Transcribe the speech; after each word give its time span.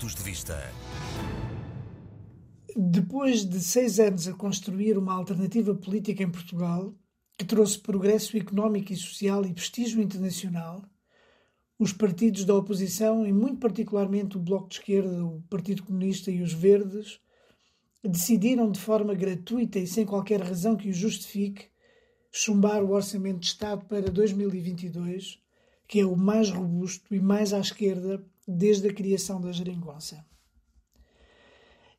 Pontos 0.00 0.14
de 0.14 0.22
Vista. 0.22 0.56
Depois 2.74 3.44
de 3.44 3.60
seis 3.60 4.00
anos 4.00 4.26
a 4.26 4.32
construir 4.32 4.96
uma 4.96 5.12
alternativa 5.12 5.74
política 5.74 6.22
em 6.22 6.30
Portugal, 6.30 6.94
que 7.36 7.44
trouxe 7.44 7.78
progresso 7.78 8.34
económico 8.38 8.94
e 8.94 8.96
social 8.96 9.44
e 9.44 9.52
prestígio 9.52 10.00
internacional, 10.00 10.82
os 11.78 11.92
partidos 11.92 12.46
da 12.46 12.54
oposição, 12.54 13.26
e 13.26 13.32
muito 13.32 13.58
particularmente 13.58 14.38
o 14.38 14.40
Bloco 14.40 14.70
de 14.70 14.76
Esquerda, 14.76 15.22
o 15.22 15.42
Partido 15.50 15.82
Comunista 15.82 16.30
e 16.30 16.40
os 16.40 16.54
Verdes, 16.54 17.20
decidiram 18.02 18.70
de 18.70 18.80
forma 18.80 19.14
gratuita 19.14 19.78
e 19.78 19.86
sem 19.86 20.06
qualquer 20.06 20.40
razão 20.40 20.76
que 20.76 20.88
o 20.88 20.94
justifique 20.94 21.66
chumbar 22.32 22.82
o 22.82 22.92
Orçamento 22.92 23.40
de 23.40 23.46
Estado 23.48 23.84
para 23.84 24.10
2022, 24.10 25.38
que 25.86 26.00
é 26.00 26.06
o 26.06 26.16
mais 26.16 26.48
robusto 26.48 27.14
e 27.14 27.20
mais 27.20 27.52
à 27.52 27.60
esquerda 27.60 28.24
desde 28.50 28.88
a 28.88 28.94
criação 28.94 29.40
da 29.40 29.52
geringonça. 29.52 30.24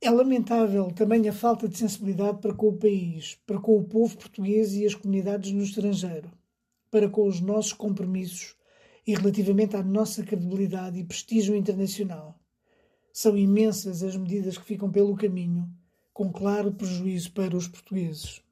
É 0.00 0.10
lamentável 0.10 0.90
também 0.90 1.26
a 1.28 1.32
falta 1.32 1.66
de 1.66 1.78
sensibilidade 1.78 2.38
para 2.38 2.52
com 2.52 2.68
o 2.68 2.76
país, 2.76 3.38
para 3.46 3.58
com 3.58 3.78
o 3.78 3.84
povo 3.84 4.16
português 4.16 4.74
e 4.74 4.84
as 4.84 4.94
comunidades 4.94 5.50
no 5.52 5.62
estrangeiro, 5.62 6.30
para 6.90 7.08
com 7.08 7.26
os 7.26 7.40
nossos 7.40 7.72
compromissos 7.72 8.54
e 9.06 9.14
relativamente 9.14 9.76
à 9.76 9.82
nossa 9.82 10.22
credibilidade 10.22 10.98
e 10.98 11.04
prestígio 11.04 11.56
internacional. 11.56 12.38
São 13.12 13.36
imensas 13.36 14.02
as 14.02 14.16
medidas 14.16 14.58
que 14.58 14.64
ficam 14.64 14.90
pelo 14.90 15.16
caminho, 15.16 15.68
com 16.12 16.30
claro 16.30 16.72
prejuízo 16.72 17.32
para 17.32 17.56
os 17.56 17.66
portugueses. 17.66 18.42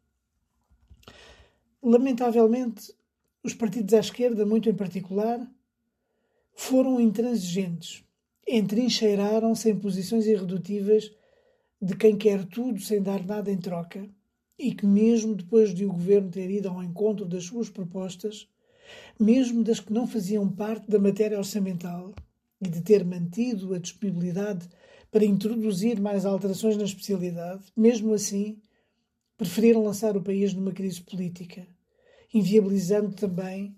Lamentavelmente, 1.82 2.94
os 3.42 3.54
partidos 3.54 3.92
à 3.92 3.98
esquerda, 3.98 4.46
muito 4.46 4.70
em 4.70 4.74
particular, 4.74 5.46
foram 6.54 7.00
intransigentes, 7.00 8.04
entrincheiraram-se 8.46 9.70
em 9.70 9.78
posições 9.78 10.26
irredutíveis 10.26 11.10
de 11.80 11.96
quem 11.96 12.16
quer 12.16 12.44
tudo 12.44 12.80
sem 12.80 13.02
dar 13.02 13.24
nada 13.24 13.50
em 13.50 13.58
troca 13.58 14.08
e 14.58 14.74
que, 14.74 14.86
mesmo 14.86 15.34
depois 15.34 15.74
de 15.74 15.84
o 15.84 15.92
governo 15.92 16.30
ter 16.30 16.50
ido 16.50 16.68
ao 16.68 16.82
encontro 16.82 17.26
das 17.26 17.44
suas 17.44 17.68
propostas, 17.68 18.48
mesmo 19.18 19.64
das 19.64 19.80
que 19.80 19.92
não 19.92 20.06
faziam 20.06 20.48
parte 20.48 20.88
da 20.90 20.98
matéria 20.98 21.38
orçamental 21.38 22.14
e 22.60 22.68
de 22.68 22.80
ter 22.80 23.04
mantido 23.04 23.74
a 23.74 23.78
disponibilidade 23.78 24.68
para 25.10 25.24
introduzir 25.24 26.00
mais 26.00 26.24
alterações 26.24 26.76
na 26.76 26.84
especialidade, 26.84 27.64
mesmo 27.76 28.14
assim, 28.14 28.58
preferiram 29.36 29.82
lançar 29.82 30.16
o 30.16 30.22
país 30.22 30.54
numa 30.54 30.72
crise 30.72 31.00
política, 31.00 31.66
inviabilizando 32.32 33.14
também 33.14 33.76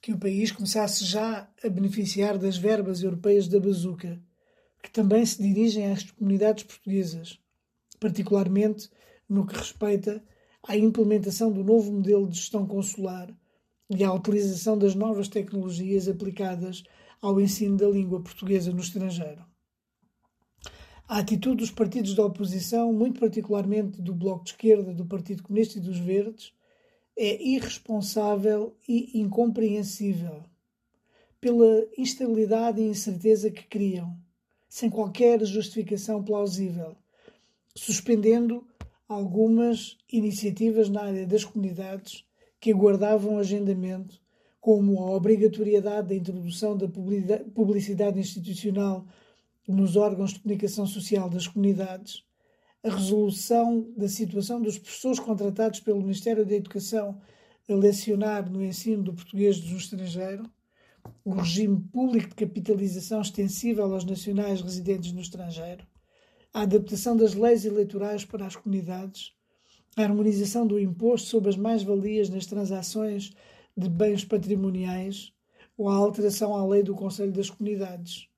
que 0.00 0.12
o 0.12 0.18
país 0.18 0.52
começasse 0.52 1.04
já 1.04 1.48
a 1.64 1.68
beneficiar 1.68 2.38
das 2.38 2.56
verbas 2.56 3.02
europeias 3.02 3.48
da 3.48 3.58
bazuca, 3.58 4.22
que 4.82 4.90
também 4.90 5.24
se 5.26 5.42
dirigem 5.42 5.90
às 5.90 6.10
comunidades 6.10 6.64
portuguesas, 6.64 7.40
particularmente 7.98 8.88
no 9.28 9.46
que 9.46 9.56
respeita 9.56 10.22
à 10.62 10.76
implementação 10.76 11.52
do 11.52 11.64
novo 11.64 11.92
modelo 11.92 12.28
de 12.28 12.36
gestão 12.36 12.66
consular 12.66 13.34
e 13.90 14.04
à 14.04 14.12
utilização 14.12 14.76
das 14.76 14.94
novas 14.94 15.28
tecnologias 15.28 16.08
aplicadas 16.08 16.84
ao 17.20 17.40
ensino 17.40 17.76
da 17.76 17.88
língua 17.88 18.22
portuguesa 18.22 18.72
no 18.72 18.80
estrangeiro. 18.80 19.44
A 21.08 21.18
atitude 21.18 21.58
dos 21.58 21.70
partidos 21.70 22.14
da 22.14 22.24
oposição, 22.24 22.92
muito 22.92 23.20
particularmente 23.20 24.02
do 24.02 24.12
Bloco 24.12 24.44
de 24.44 24.50
Esquerda, 24.50 24.92
do 24.92 25.06
Partido 25.06 25.42
Comunista 25.44 25.78
e 25.78 25.80
dos 25.80 25.98
Verdes, 25.98 26.52
é 27.16 27.42
irresponsável 27.42 28.76
e 28.86 29.18
incompreensível 29.18 30.44
pela 31.40 31.86
instabilidade 31.96 32.80
e 32.80 32.88
incerteza 32.88 33.50
que 33.50 33.64
criam, 33.64 34.16
sem 34.68 34.90
qualquer 34.90 35.44
justificação 35.44 36.22
plausível, 36.22 36.96
suspendendo 37.74 38.66
algumas 39.08 39.96
iniciativas 40.12 40.88
na 40.88 41.02
área 41.02 41.26
das 41.26 41.44
comunidades 41.44 42.24
que 42.58 42.72
aguardavam 42.72 43.38
agendamento, 43.38 44.20
como 44.60 44.98
a 45.00 45.10
obrigatoriedade 45.12 46.08
da 46.08 46.14
introdução 46.16 46.76
da 46.76 46.88
publicidade 47.54 48.18
institucional 48.18 49.06
nos 49.68 49.94
órgãos 49.94 50.32
de 50.32 50.40
comunicação 50.40 50.86
social 50.86 51.30
das 51.30 51.46
comunidades, 51.46 52.25
a 52.86 52.94
resolução 52.94 53.92
da 53.96 54.08
situação 54.08 54.62
dos 54.62 54.78
professores 54.78 55.18
contratados 55.18 55.80
pelo 55.80 56.00
Ministério 56.00 56.46
da 56.46 56.54
Educação 56.54 57.20
a 57.68 57.74
lecionar 57.74 58.48
no 58.48 58.64
ensino 58.64 59.02
do 59.02 59.12
português 59.12 59.58
do 59.58 59.76
estrangeiro, 59.76 60.48
o 61.24 61.30
regime 61.30 61.80
público 61.92 62.28
de 62.28 62.36
capitalização 62.36 63.20
extensível 63.20 63.92
aos 63.92 64.04
nacionais 64.04 64.60
residentes 64.60 65.10
no 65.12 65.20
estrangeiro, 65.20 65.84
a 66.54 66.62
adaptação 66.62 67.16
das 67.16 67.34
leis 67.34 67.64
eleitorais 67.64 68.24
para 68.24 68.46
as 68.46 68.54
comunidades, 68.54 69.32
a 69.96 70.02
harmonização 70.02 70.64
do 70.64 70.78
imposto 70.78 71.26
sobre 71.28 71.48
as 71.48 71.56
mais-valias 71.56 72.28
nas 72.28 72.46
transações 72.46 73.32
de 73.76 73.88
bens 73.88 74.24
patrimoniais 74.24 75.32
ou 75.76 75.88
a 75.88 75.94
alteração 75.94 76.54
à 76.54 76.64
lei 76.64 76.84
do 76.84 76.94
Conselho 76.94 77.32
das 77.32 77.50
Comunidades, 77.50 78.28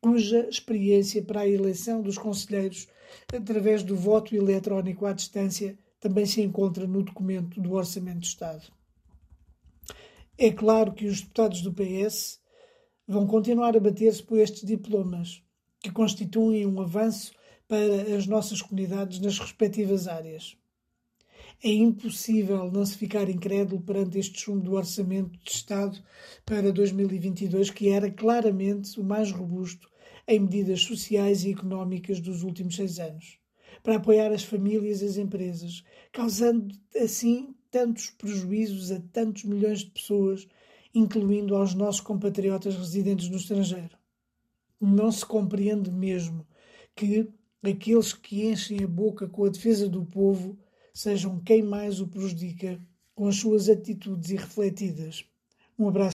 cuja 0.00 0.48
experiência 0.48 1.22
para 1.22 1.42
a 1.42 1.48
eleição 1.48 2.02
dos 2.02 2.18
conselheiros 2.18 2.88
através 3.32 3.82
do 3.82 3.96
voto 3.96 4.34
eletrónico 4.34 5.06
à 5.06 5.12
distância, 5.12 5.78
também 6.00 6.26
se 6.26 6.40
encontra 6.42 6.86
no 6.86 7.02
documento 7.02 7.60
do 7.60 7.72
Orçamento 7.72 8.20
do 8.20 8.24
Estado. 8.24 8.62
É 10.36 10.50
claro 10.50 10.92
que 10.92 11.06
os 11.06 11.20
deputados 11.20 11.62
do 11.62 11.72
PS 11.72 12.40
vão 13.06 13.26
continuar 13.26 13.76
a 13.76 13.80
bater-se 13.80 14.22
por 14.22 14.38
estes 14.38 14.64
diplomas, 14.64 15.42
que 15.80 15.90
constituem 15.90 16.66
um 16.66 16.80
avanço 16.80 17.32
para 17.68 18.16
as 18.16 18.26
nossas 18.26 18.60
comunidades 18.60 19.20
nas 19.20 19.38
respectivas 19.38 20.08
áreas. 20.08 20.56
É 21.62 21.70
impossível 21.70 22.70
não 22.70 22.84
se 22.84 22.96
ficar 22.96 23.28
incrédulo 23.28 23.80
perante 23.80 24.18
este 24.18 24.40
chumbo 24.40 24.60
do 24.60 24.74
Orçamento 24.74 25.38
de 25.38 25.50
Estado 25.50 26.02
para 26.44 26.72
2022, 26.72 27.70
que 27.70 27.88
era 27.88 28.10
claramente 28.10 29.00
o 29.00 29.04
mais 29.04 29.30
robusto 29.30 29.88
em 30.26 30.40
medidas 30.40 30.82
sociais 30.82 31.44
e 31.44 31.50
económicas 31.50 32.20
dos 32.20 32.42
últimos 32.42 32.76
seis 32.76 32.98
anos, 32.98 33.38
para 33.82 33.96
apoiar 33.96 34.32
as 34.32 34.44
famílias 34.44 35.02
e 35.02 35.06
as 35.06 35.16
empresas, 35.16 35.84
causando 36.12 36.74
assim 36.96 37.54
tantos 37.70 38.10
prejuízos 38.10 38.90
a 38.92 39.00
tantos 39.12 39.44
milhões 39.44 39.80
de 39.80 39.90
pessoas, 39.90 40.46
incluindo 40.94 41.56
aos 41.56 41.74
nossos 41.74 42.00
compatriotas 42.00 42.76
residentes 42.76 43.28
no 43.28 43.36
estrangeiro. 43.36 43.98
Não 44.80 45.10
se 45.10 45.26
compreende 45.26 45.90
mesmo 45.90 46.46
que 46.94 47.28
aqueles 47.62 48.12
que 48.12 48.46
enchem 48.46 48.84
a 48.84 48.86
boca 48.86 49.26
com 49.26 49.44
a 49.44 49.48
defesa 49.48 49.88
do 49.88 50.04
povo 50.04 50.56
sejam 50.92 51.40
quem 51.40 51.62
mais 51.62 52.00
o 52.00 52.06
prejudica 52.06 52.80
com 53.14 53.26
as 53.26 53.36
suas 53.36 53.68
atitudes 53.68 54.30
irrefletidas. 54.30 55.24
Um 55.78 55.88
abraço. 55.88 56.14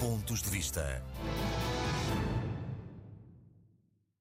Pontos 0.00 0.42
de 0.42 0.50
vista. 0.50 1.02